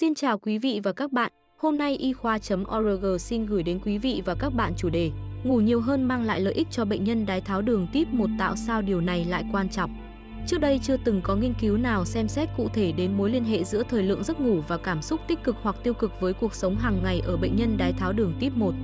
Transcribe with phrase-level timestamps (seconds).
[0.00, 1.32] Xin chào quý vị và các bạn.
[1.56, 5.10] Hôm nay y khoa.org xin gửi đến quý vị và các bạn chủ đề
[5.44, 8.26] Ngủ nhiều hơn mang lại lợi ích cho bệnh nhân đái tháo đường tiếp 1
[8.38, 9.96] tạo sao điều này lại quan trọng.
[10.46, 13.44] Trước đây chưa từng có nghiên cứu nào xem xét cụ thể đến mối liên
[13.44, 16.32] hệ giữa thời lượng giấc ngủ và cảm xúc tích cực hoặc tiêu cực với
[16.32, 18.74] cuộc sống hàng ngày ở bệnh nhân đái tháo đường tiếp 1.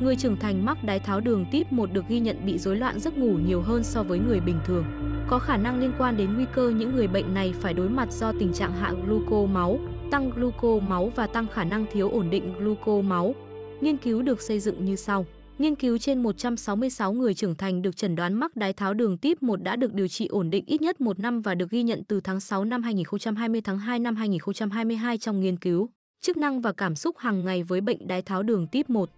[0.00, 3.00] Người trưởng thành mắc đái tháo đường tiếp 1 được ghi nhận bị rối loạn
[3.00, 4.84] giấc ngủ nhiều hơn so với người bình thường.
[5.28, 8.12] Có khả năng liên quan đến nguy cơ những người bệnh này phải đối mặt
[8.12, 9.78] do tình trạng hạ gluco máu,
[10.10, 13.34] tăng gluco máu và tăng khả năng thiếu ổn định gluco máu.
[13.80, 15.26] Nghiên cứu được xây dựng như sau.
[15.58, 19.42] Nghiên cứu trên 166 người trưởng thành được chẩn đoán mắc đái tháo đường tiếp
[19.42, 22.04] 1 đã được điều trị ổn định ít nhất một năm và được ghi nhận
[22.04, 25.88] từ tháng 6 năm 2020 tháng 2 năm 2022 trong nghiên cứu
[26.20, 29.10] chức năng và cảm xúc hàng ngày với bệnh đái tháo đường tiếp 1.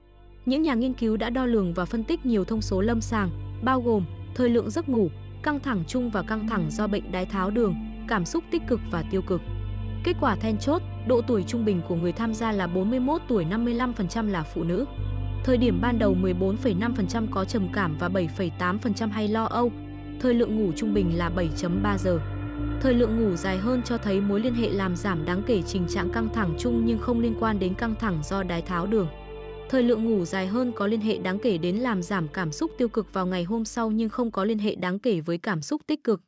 [0.46, 3.30] Những nhà nghiên cứu đã đo lường và phân tích nhiều thông số lâm sàng,
[3.64, 5.08] bao gồm thời lượng giấc ngủ,
[5.42, 7.74] căng thẳng chung và căng thẳng do bệnh đái tháo đường,
[8.08, 9.40] cảm xúc tích cực và tiêu cực.
[10.04, 13.44] Kết quả then chốt, độ tuổi trung bình của người tham gia là 41 tuổi
[13.44, 14.84] 55% là phụ nữ.
[15.44, 19.72] Thời điểm ban đầu 14,5% có trầm cảm và 7,8% hay lo âu.
[20.20, 22.20] Thời lượng ngủ trung bình là 7.3 giờ.
[22.80, 25.88] Thời lượng ngủ dài hơn cho thấy mối liên hệ làm giảm đáng kể tình
[25.88, 29.08] trạng căng thẳng chung nhưng không liên quan đến căng thẳng do đái tháo đường.
[29.68, 32.70] Thời lượng ngủ dài hơn có liên hệ đáng kể đến làm giảm cảm xúc
[32.78, 35.62] tiêu cực vào ngày hôm sau nhưng không có liên hệ đáng kể với cảm
[35.62, 36.20] xúc tích cực.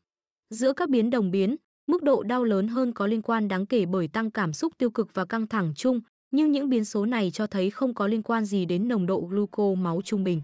[0.50, 3.86] Giữa các biến đồng biến, mức độ đau lớn hơn có liên quan đáng kể
[3.86, 7.30] bởi tăng cảm xúc tiêu cực và căng thẳng chung, nhưng những biến số này
[7.30, 10.40] cho thấy không có liên quan gì đến nồng độ gluco máu trung bình.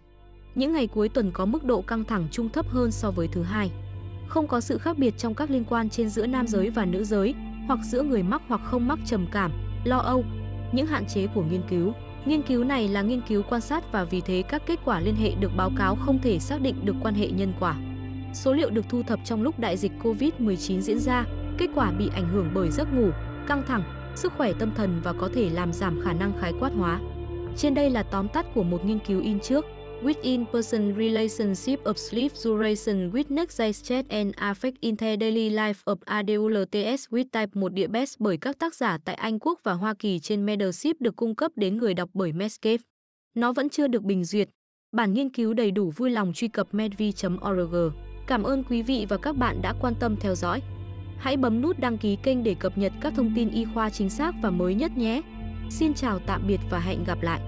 [0.55, 3.42] Những ngày cuối tuần có mức độ căng thẳng chung thấp hơn so với thứ
[3.42, 3.70] hai.
[4.28, 7.05] Không có sự khác biệt trong các liên quan trên giữa nam giới và nữ
[7.05, 7.34] giới,
[7.66, 9.52] hoặc giữa người mắc hoặc không mắc trầm cảm,
[9.84, 10.25] lo âu.
[10.72, 11.92] Những hạn chế của nghiên cứu
[12.25, 15.14] Nghiên cứu này là nghiên cứu quan sát và vì thế các kết quả liên
[15.16, 17.77] hệ được báo cáo không thể xác định được quan hệ nhân quả.
[18.34, 21.25] Số liệu được thu thập trong lúc đại dịch COVID-19 diễn ra,
[21.59, 23.11] kết quả bị ảnh hưởng bởi giấc ngủ,
[23.47, 23.83] căng thẳng,
[24.17, 27.00] sức khỏe tâm thần và có thể làm giảm khả năng khái quát hóa.
[27.56, 29.64] Trên đây là tóm tắt của một nghiên cứu in trước.
[30.03, 35.97] Within-person relationship of sleep duration with next Stress and affect in the daily life of
[36.04, 40.19] adults with type 1 diabetes bởi các tác giả tại Anh Quốc và Hoa Kỳ
[40.19, 42.83] trên Medship được cung cấp đến người đọc bởi Medscape.
[43.34, 44.49] Nó vẫn chưa được bình duyệt.
[44.93, 48.09] Bản nghiên cứu đầy đủ vui lòng truy cập medvi.org.
[48.30, 50.62] Cảm ơn quý vị và các bạn đã quan tâm theo dõi.
[51.18, 54.10] Hãy bấm nút đăng ký kênh để cập nhật các thông tin y khoa chính
[54.10, 55.22] xác và mới nhất nhé.
[55.70, 57.41] Xin chào, tạm biệt và hẹn gặp lại.